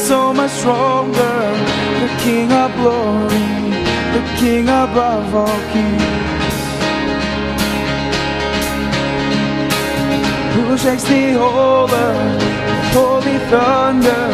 so 0.00 0.32
much 0.32 0.50
stronger. 0.50 1.36
The 2.00 2.08
King 2.24 2.50
of 2.52 2.72
glory, 2.80 3.50
the 4.16 4.22
King 4.40 4.64
above 4.64 5.34
all 5.34 5.60
kings. 5.72 6.56
Who 10.54 10.78
shakes 10.78 11.04
the 11.04 11.32
whole 11.34 11.90
earth 11.90 12.42
holy 12.94 13.38
thunder? 13.50 14.24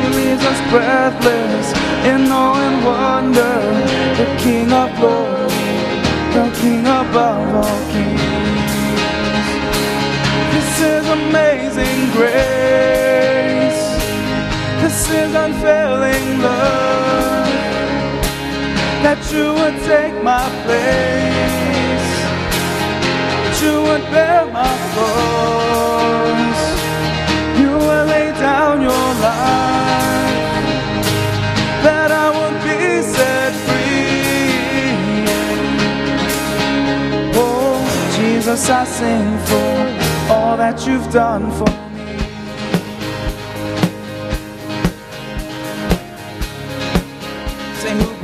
Who 0.00 0.08
leaves 0.18 0.42
us 0.42 0.60
breathless 0.72 1.66
in 2.10 2.32
awe 2.32 2.64
and 2.66 2.78
wonder? 2.88 3.56
The 4.20 4.28
King 4.42 4.72
of 4.72 4.88
glory, 4.98 5.74
the 6.36 6.46
King 6.60 6.86
above 6.86 7.54
all 7.62 7.80
kings. 7.92 8.74
This 10.54 10.80
is 10.80 11.04
amazing 11.08 12.10
grace. 12.12 13.03
This 14.94 15.10
is 15.10 15.34
unfailing 15.34 16.26
love. 16.38 17.48
That 19.02 19.20
you 19.32 19.46
would 19.58 19.76
take 19.90 20.14
my 20.22 20.46
place. 20.62 22.06
That 23.42 23.56
you 23.60 23.74
would 23.86 24.04
bear 24.14 24.46
my 24.60 24.74
cross. 24.92 26.60
You 27.58 27.72
will 27.86 28.06
lay 28.06 28.30
down 28.38 28.82
your 28.82 29.08
life. 29.28 30.62
That 31.82 32.10
I 32.24 32.26
would 32.38 32.58
be 32.62 33.02
set 33.02 33.52
free. 33.66 35.26
Oh, 37.34 37.82
Jesus, 38.16 38.70
I 38.70 38.84
sing 38.84 39.38
for 39.48 39.74
all 40.32 40.56
that 40.56 40.86
you've 40.86 41.10
done 41.12 41.50
for 41.50 41.68
me. 41.68 41.83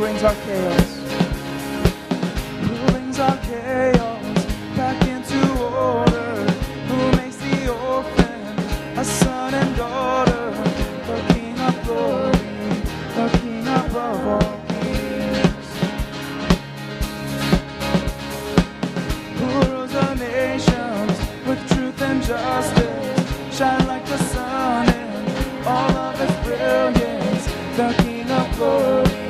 Brings 0.00 0.22
our 0.22 0.34
chaos? 0.46 0.96
Who 2.62 2.74
brings 2.90 3.18
our 3.20 3.36
chaos 3.36 4.46
back 4.74 4.98
into 5.06 5.40
order? 5.62 6.32
Who 6.88 7.16
makes 7.18 7.36
the 7.36 7.68
orphan 7.68 8.40
a 8.96 9.04
son 9.04 9.52
and 9.52 9.76
daughter? 9.76 10.52
The 11.06 11.34
King 11.34 11.58
of 11.68 11.74
glory, 11.84 12.32
the 13.18 13.26
King 13.40 13.66
above 13.68 14.26
all 14.26 14.60
kings. 14.68 15.68
Who 19.38 19.48
rules 19.68 19.92
the 19.92 20.14
nations 20.14 21.16
with 21.46 21.60
truth 21.68 22.00
and 22.00 22.22
justice? 22.22 23.54
Shine 23.54 23.86
like 23.86 24.06
the 24.06 24.16
sun 24.32 24.88
in 24.88 25.66
all 25.66 25.94
of 26.08 26.18
its 26.24 26.36
brilliance. 26.46 27.44
The 27.76 27.92
King 28.02 28.30
of 28.30 28.56
glory, 28.56 29.29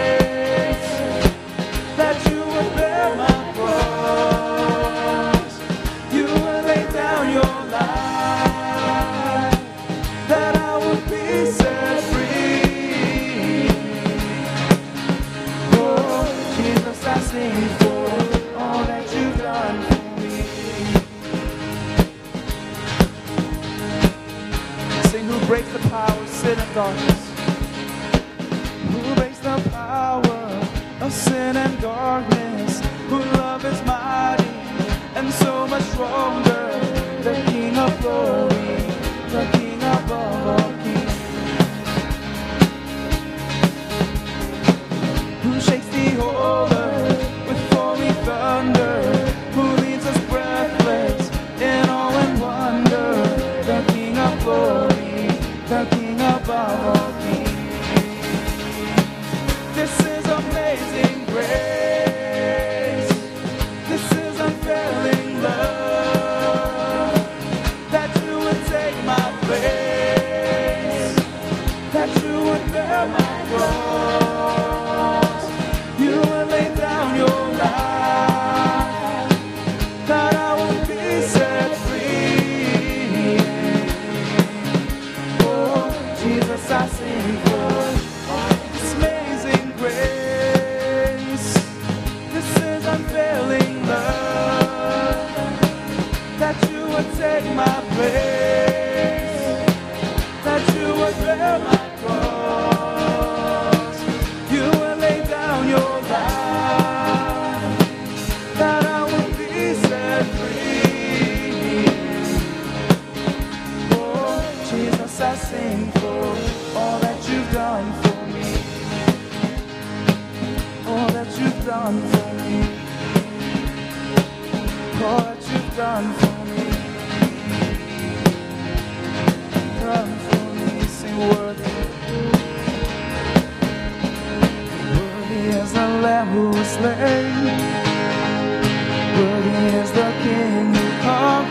darkness. 26.73 27.29
Who 28.91 29.15
breaks 29.15 29.39
the 29.39 29.69
power 29.71 30.67
of 31.01 31.11
sin 31.11 31.57
and 31.57 31.81
darkness. 31.81 32.40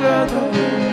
Conquered 0.01 0.90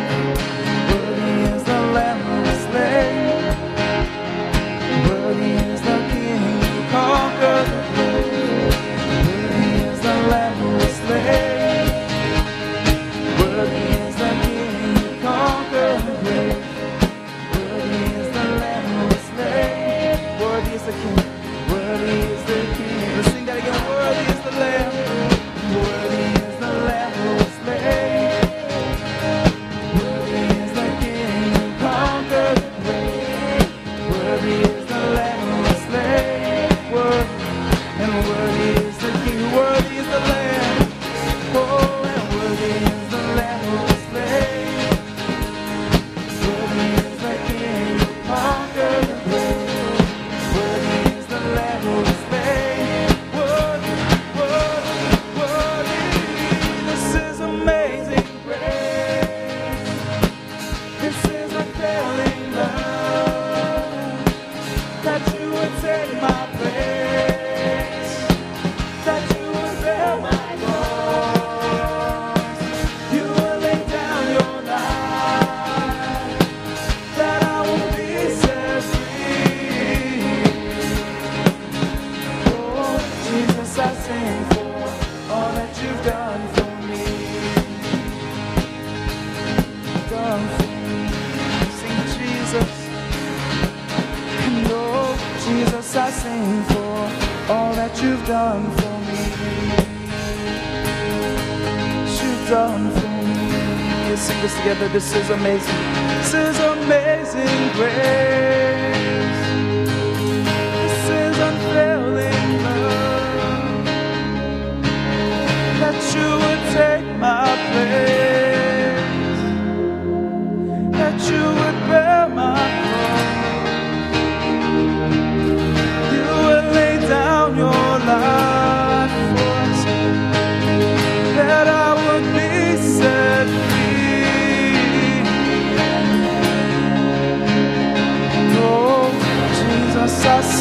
This 105.08 105.24
is 105.24 105.30
amazing. 105.30 105.76
This 106.18 106.34
is 106.34 106.60
amazing 106.60 107.72
grace. 107.76 108.47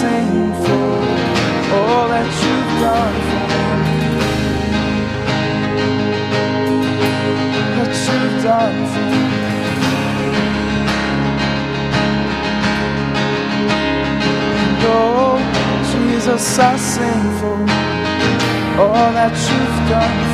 sing 0.01 0.53
for 0.65 0.89
all 1.77 2.07
that 2.15 2.29
you've 2.43 2.73
done 2.85 3.19
for 3.29 3.47
me. 3.85 3.99
That 7.77 7.93
you've 8.07 8.37
done 8.51 8.81
for 8.93 9.07
me. 9.13 9.25
Oh, 14.89 15.39
Jesus, 15.91 16.59
I 16.59 16.77
sing 16.77 17.27
for 17.41 17.59
all 18.83 19.11
that 19.19 19.35
you've 19.49 19.81
done. 19.89 20.26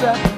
answer. 0.00 0.37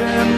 and 0.00 0.37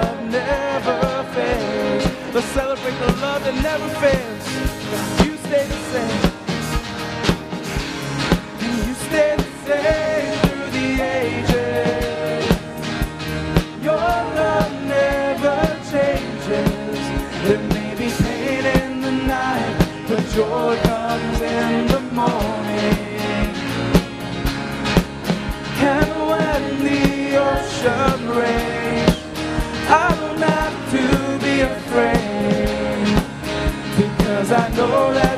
love 0.00 0.22
never 0.30 0.98
fails. 1.34 2.04
Let's 2.34 2.50
celebrate 2.58 2.98
the 3.04 3.12
love 3.24 3.42
that 3.44 3.56
never 3.68 3.88
fails. 4.02 4.44
You 5.24 5.32
stay 5.46 5.64
the 5.74 5.80
same. 5.92 6.22
You 8.64 8.94
stay 9.06 9.30
the 9.42 9.50
same 9.66 10.32
through 10.42 10.70
the 10.78 10.88
ages. 11.20 12.44
Your 13.88 14.10
love 14.40 14.72
never 14.98 15.56
changes. 15.92 17.00
There 17.46 17.64
may 17.74 17.92
be 18.00 18.08
pain 18.22 18.64
in 18.80 19.00
the 19.06 19.14
night, 19.36 19.76
but 20.08 20.20
joy 20.36 20.72
comes 20.90 21.40
in 21.40 21.86
the 21.94 22.02
morning. 22.20 23.48
And 25.92 26.10
when 26.30 26.62
the 26.86 27.02
ocean 27.48 28.20
rains, 28.38 28.69
I 34.52 34.68
know 34.70 35.14
that 35.14 35.29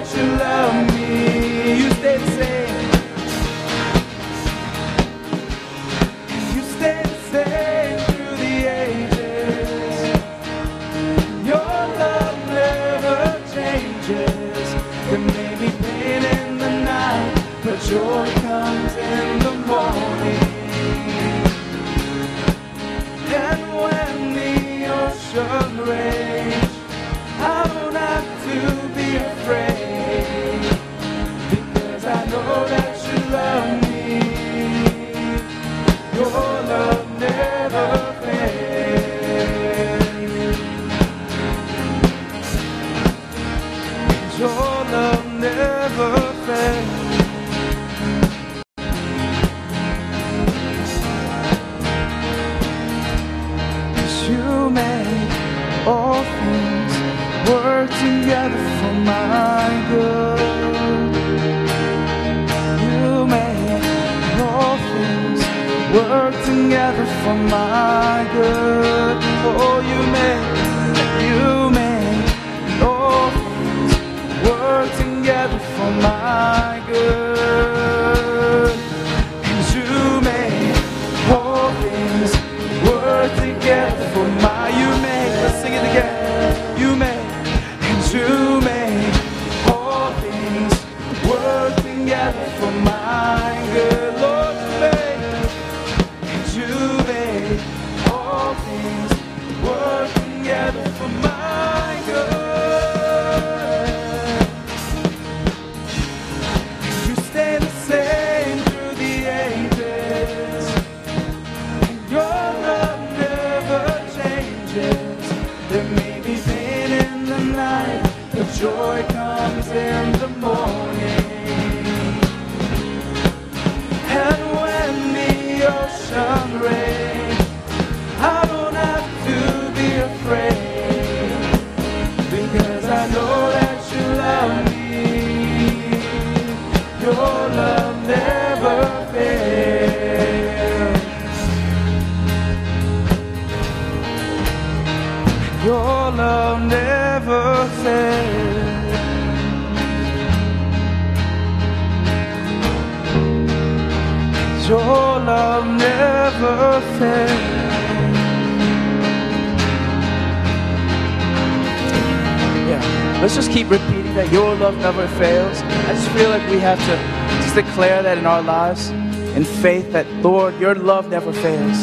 let's 163.35 163.47
just 163.47 163.57
keep 163.57 163.71
repeating 163.71 164.13
that 164.15 164.31
your 164.31 164.55
love 164.57 164.77
never 164.77 165.09
fails. 165.17 165.63
I 165.63 165.95
just 165.95 166.11
feel 166.11 166.29
like 166.29 166.47
we 166.51 166.59
have 166.59 166.79
to 166.81 166.97
just 167.43 167.55
declare 167.55 168.03
that 168.03 168.19
in 168.19 168.27
our 168.27 168.43
lives 168.43 168.91
in 169.35 169.43
faith 169.47 169.91
that, 169.93 170.07
Lord, 170.17 170.61
your 170.61 170.75
love 170.75 171.09
never 171.09 171.33
fails. 171.33 171.79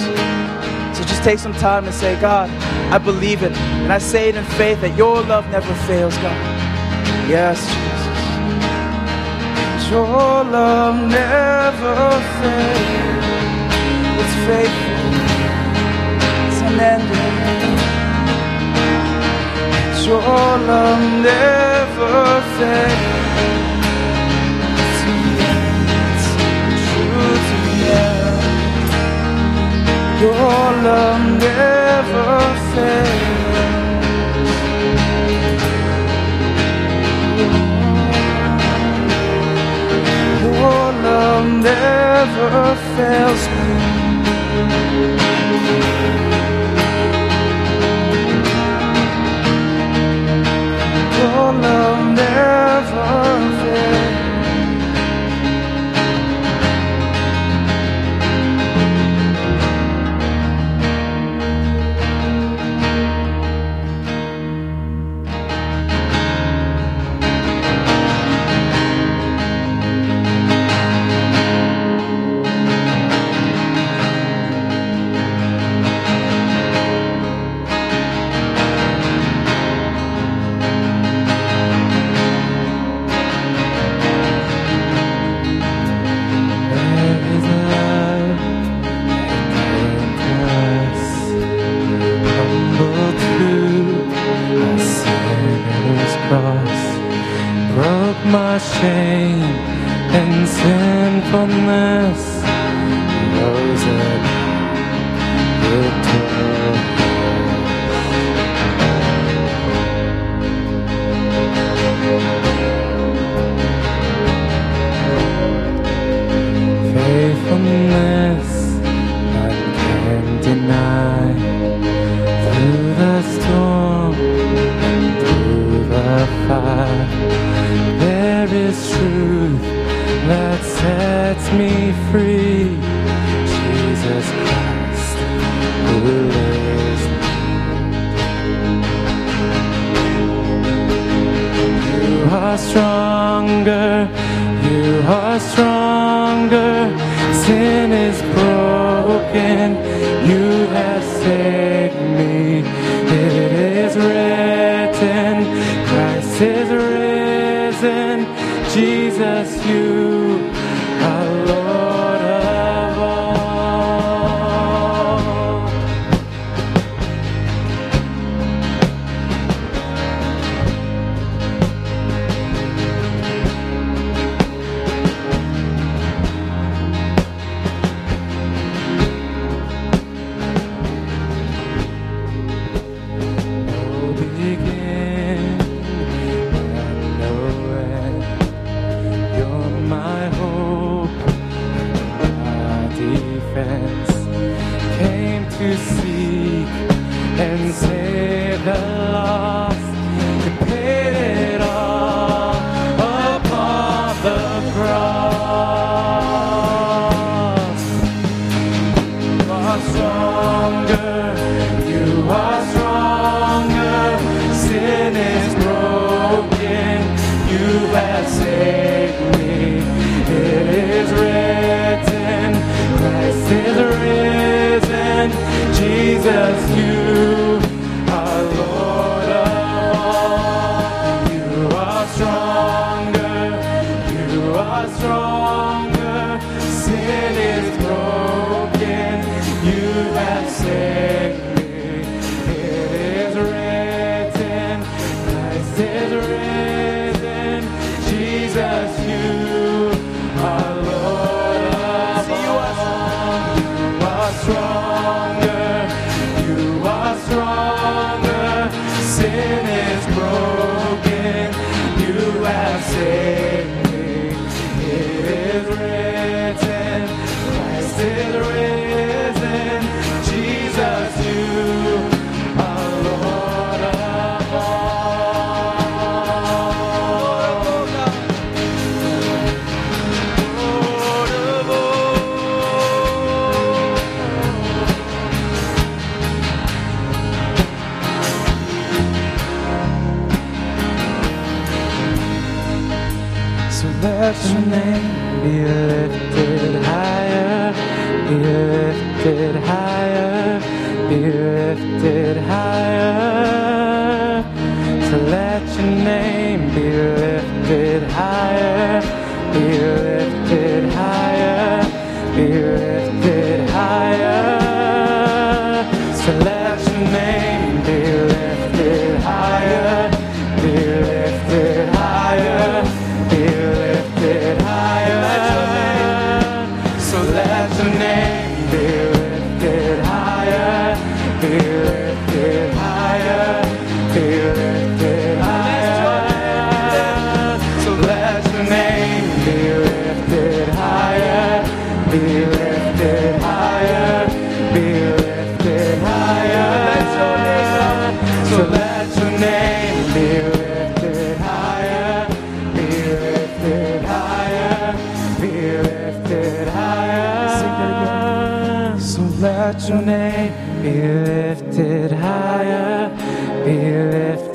So 0.95 1.03
just 1.05 1.23
take 1.23 1.39
some 1.39 1.53
time 1.53 1.85
and 1.85 1.93
say, 1.93 2.21
God, 2.21 2.51
I 2.93 2.99
believe 2.99 3.41
it. 3.41 3.53
And 3.81 3.91
I 3.91 3.97
say 3.97 4.29
it 4.29 4.35
in 4.35 4.43
faith 4.61 4.79
that 4.81 4.95
your 4.95 5.23
love 5.23 5.49
never 5.49 5.73
fails, 5.87 6.15
God. 6.17 6.37
Yes, 7.27 7.57
Jesus. 7.65 8.19
Your 9.89 10.05
love 10.05 11.09
never 11.09 11.95
fails. 12.37 12.93
It's 14.21 14.35
faithful. 14.45 14.99
It's 16.45 16.61
unending 16.61 17.18
your 20.09 20.17
love 20.17 21.03
never 21.21 22.41
fails. 22.57 23.19
Your 30.21 30.71
love 30.85 31.23
never 31.45 32.31
fails. 32.73 33.19
Your 40.43 40.87
love 41.05 41.47
never 41.67 42.75
fails 42.95 43.43
me. 43.55 43.69
love 51.51 52.15
never. 52.15 53.48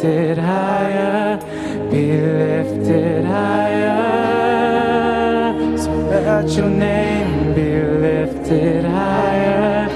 Lifted 0.04 0.36
higher, 0.38 1.38
be 1.90 2.12
lifted 2.12 3.24
higher. 3.24 3.88
So 5.78 5.90
let 5.90 6.50
your 6.50 6.68
name 6.68 7.54
be 7.54 7.80
lifted 8.04 8.84
higher, 8.84 9.88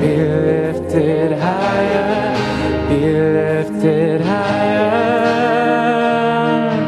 be 0.00 0.16
lifted 0.16 1.38
higher, 1.38 2.88
be 2.88 3.00
lifted 3.38 4.20
higher. 4.22 4.90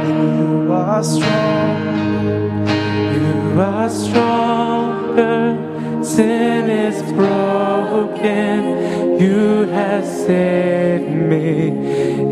You 0.08 0.72
are 0.72 1.04
strong. 1.04 1.76
You 3.14 3.60
are 3.60 3.88
stronger. 3.88 5.38
Sin 6.02 6.70
is 6.70 7.00
broken. 7.12 8.58
You 9.20 9.53
have 9.94 10.06
saved 10.26 11.08
me. 11.08 11.68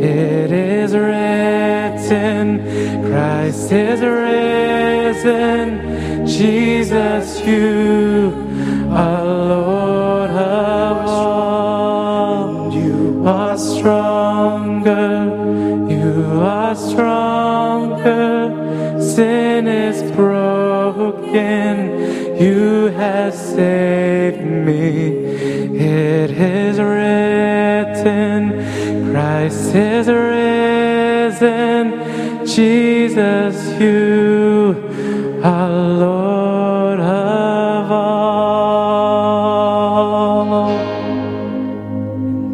It 0.03 0.51
is 0.51 0.95
written. 0.95 2.45
Christ 3.07 3.71
is 3.71 4.01
risen. 4.01 5.67
Jesus, 6.27 7.41
you 7.47 8.33
are 8.91 9.25
Lord 9.25 10.31
of 10.31 11.07
all. 11.07 12.73
You 12.75 13.23
are 13.27 13.57
stronger. 13.57 15.11
You 15.89 16.41
are 16.41 16.75
stronger. 16.75 18.51
Sin 19.01 19.69
is 19.69 20.03
broken. 20.17 21.75
You 22.43 22.89
have 22.97 23.33
saved 23.35 23.72
Christ 29.73 30.09
is 30.09 30.09
risen. 31.41 31.85
Jesus, 32.47 33.81
you 33.81 34.75
are 35.43 35.71
Lord 35.71 37.01
of 37.01 37.91
all. 37.91 38.13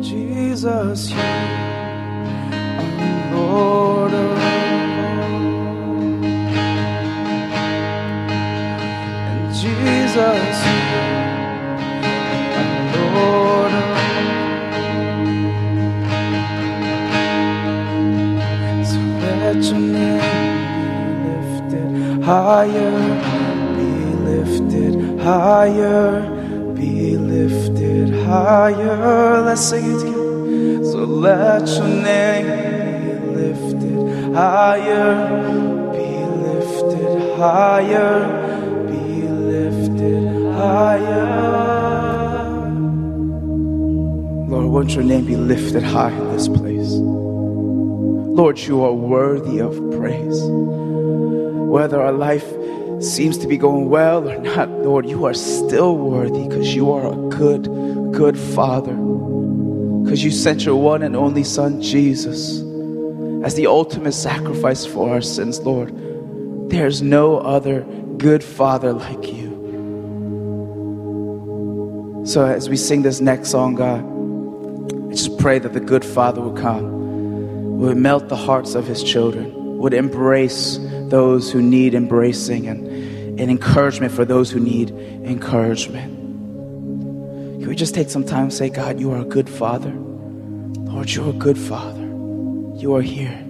Jesus, 0.00 1.10
you 1.10 1.18
are 2.78 3.32
Lord 3.34 4.12
of 4.14 4.38
all. 4.38 5.18
And 9.26 9.54
Jesus, 9.54 10.56
higher, 22.28 22.92
be 23.74 23.90
lifted 24.28 25.18
higher, 25.18 26.74
be 26.74 27.16
lifted 27.16 28.10
higher. 28.26 29.40
Let's 29.40 29.62
sing 29.62 29.92
it 29.92 29.98
together. 30.00 30.84
So 30.84 30.98
let 31.04 31.66
your 31.68 31.88
name 31.88 32.46
be 33.00 33.40
lifted 33.40 34.34
higher, 34.34 35.10
be 35.94 36.08
lifted 36.44 37.38
higher, 37.38 38.86
be 38.88 39.22
lifted 39.54 40.52
higher. 40.52 41.48
Lord, 44.50 44.66
won't 44.66 44.90
your 44.94 45.04
name 45.04 45.24
be 45.24 45.36
lifted 45.36 45.82
high 45.82 46.12
in 46.12 46.28
this 46.34 46.46
place? 46.46 46.90
Lord, 46.90 48.58
you 48.58 48.84
are 48.84 48.92
worthy 48.92 49.60
of 49.60 49.72
praise 49.92 50.42
whether 51.68 52.00
our 52.00 52.12
life 52.12 52.46
seems 53.00 53.38
to 53.38 53.46
be 53.46 53.56
going 53.56 53.88
well 53.88 54.28
or 54.28 54.38
not, 54.38 54.68
Lord, 54.70 55.08
you 55.08 55.24
are 55.26 55.34
still 55.34 55.96
worthy 55.96 56.48
because 56.48 56.74
you 56.74 56.90
are 56.92 57.12
a 57.12 57.16
good, 57.28 57.64
good 58.12 58.38
Father. 58.38 58.94
Because 60.02 60.24
you 60.24 60.30
sent 60.30 60.64
your 60.64 60.76
one 60.76 61.02
and 61.02 61.14
only 61.14 61.44
Son, 61.44 61.80
Jesus, 61.80 62.60
as 63.44 63.54
the 63.54 63.66
ultimate 63.66 64.12
sacrifice 64.12 64.84
for 64.84 65.10
our 65.10 65.20
sins, 65.20 65.60
Lord. 65.60 65.94
There's 66.70 67.02
no 67.02 67.38
other 67.38 67.82
good 68.16 68.42
Father 68.42 68.92
like 68.92 69.32
you. 69.32 69.48
So 72.26 72.44
as 72.44 72.68
we 72.68 72.76
sing 72.76 73.02
this 73.02 73.20
next 73.20 73.50
song, 73.50 73.74
God, 73.76 74.04
I 75.08 75.14
just 75.14 75.38
pray 75.38 75.58
that 75.58 75.72
the 75.72 75.80
good 75.80 76.04
Father 76.04 76.40
will 76.40 76.52
come, 76.52 77.78
would 77.78 77.96
melt 77.96 78.28
the 78.28 78.36
hearts 78.36 78.74
of 78.74 78.86
his 78.86 79.02
children, 79.02 79.78
would 79.78 79.94
embrace 79.94 80.78
those 81.10 81.50
who 81.50 81.62
need 81.62 81.94
embracing 81.94 82.66
and, 82.66 82.86
and 83.40 83.50
encouragement 83.50 84.12
for 84.12 84.24
those 84.24 84.50
who 84.50 84.60
need 84.60 84.90
encouragement. 84.90 86.14
Can 87.60 87.68
we 87.68 87.76
just 87.76 87.94
take 87.94 88.10
some 88.10 88.24
time 88.24 88.44
and 88.44 88.52
say, 88.52 88.68
God, 88.68 89.00
you 89.00 89.12
are 89.12 89.20
a 89.20 89.24
good 89.24 89.48
father? 89.48 89.92
Lord, 89.92 91.10
you're 91.10 91.30
a 91.30 91.32
good 91.32 91.58
father. 91.58 92.00
You 92.00 92.94
are 92.96 93.02
here. 93.02 93.47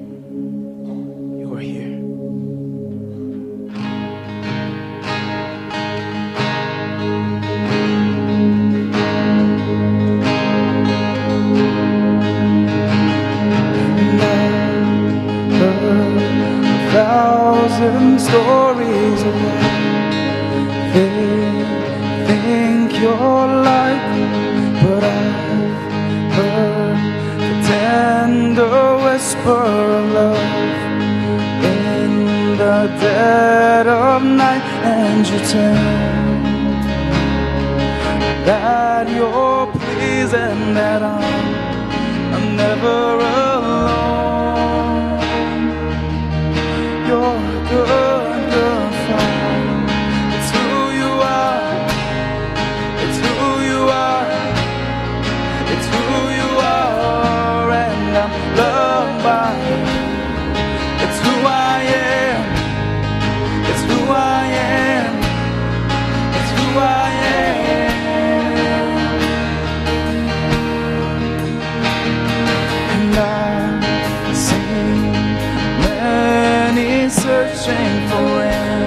your 23.29 23.49
life, 23.73 24.05
but 24.83 25.03
I've 25.21 26.33
heard 26.37 26.99
the 27.43 27.53
tender 27.71 28.81
whisper 29.05 29.65
of 29.99 30.05
love 30.19 30.81
in 31.77 32.13
the 32.63 32.79
dead 33.05 33.87
of 33.87 34.23
night, 34.45 34.69
and 34.97 35.23
you 35.31 35.41
tell 35.53 35.79
that 38.49 39.05
you're 39.17 39.67
pleased 39.77 40.35
and 40.47 40.63
that 40.79 41.03
I'm, 41.03 42.35
I'm 42.35 42.47
never. 42.57 43.38
strength 77.59 78.11
for 78.13 78.23
when 78.23 78.78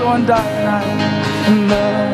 on 0.00 0.26
that 0.26 0.46
night. 0.64 1.72
Uh, 1.72 2.05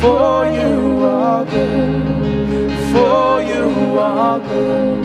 for 0.00 0.46
you 0.46 1.04
are 1.04 1.44
good. 1.44 2.72
For 2.92 3.42
you 3.42 3.98
are 3.98 4.38
good. 4.40 5.04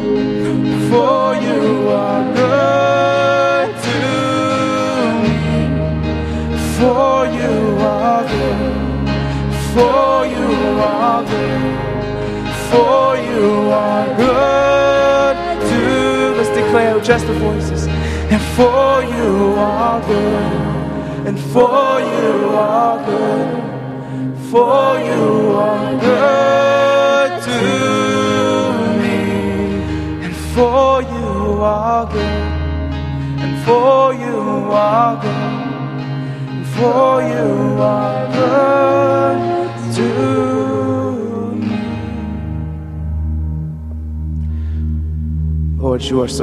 For 0.90 1.36
you 1.48 1.88
are 1.90 2.24
good 2.36 3.70
to 3.86 3.96
me. 5.24 5.38
For 6.78 7.26
you 7.40 7.56
are 7.80 8.24
good. 8.34 9.10
For 9.74 10.26
you 10.36 10.52
are 10.96 11.24
good. 11.34 11.64
For 12.72 13.18
you 13.30 13.46
are 13.72 14.08
good 14.18 15.36
to 15.70 15.82
let's 16.38 16.50
declare 16.50 17.00
just 17.02 17.26
the 17.28 17.34
voices. 17.34 17.88
And 18.34 18.42
for 18.58 19.04
you 19.16 19.56
are 19.58 20.02
good. 20.02 21.28
And 21.28 21.40
for 21.40 22.00
you 22.00 22.50
are 22.50 23.06
good. 23.06 23.73
For 24.54 25.00
you 25.00 25.58
are 25.58 25.94
good 26.00 27.32
to 27.42 27.60
me. 29.02 29.20
And 30.26 30.36
for 30.54 31.02
you 31.02 31.58
are 31.64 32.06
good. 32.06 32.44
And 33.44 33.56
for 33.66 34.14
you 34.14 34.38
are 34.72 35.16
good. 35.24 35.34
And 36.54 36.66
for 36.68 37.24
you 37.34 37.82
are 37.82 38.28
good 38.42 39.96
to 39.96 40.08
me. 41.56 41.78
Lord, 45.82 46.02
you 46.04 46.22
are 46.22 46.28
so 46.28 46.42